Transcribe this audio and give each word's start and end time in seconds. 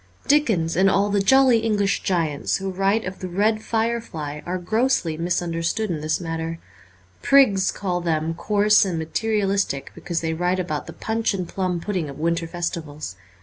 Dickens 0.25 0.75
and 0.75 0.89
all 0.89 1.11
the 1.11 1.19
jolly 1.21 1.59
English 1.59 2.01
giants 2.01 2.57
who 2.57 2.71
write 2.71 3.05
of 3.05 3.19
the 3.19 3.27
red 3.27 3.61
firelight 3.61 4.41
are 4.47 4.57
grossly 4.57 5.15
mis 5.15 5.43
understood 5.43 5.91
in 5.91 6.01
this 6.01 6.19
matter. 6.19 6.57
Prigs 7.21 7.69
call 7.71 8.01
them 8.01 8.33
coarse 8.33 8.83
and 8.83 8.97
materialistic 8.97 9.91
because 9.93 10.21
they 10.21 10.33
write 10.33 10.59
about 10.59 10.87
the 10.87 10.93
punch 10.93 11.35
and 11.35 11.47
plum 11.47 11.79
pudding 11.79 12.09
of 12.09 12.17
winter 12.17 12.47
festivals. 12.47 13.15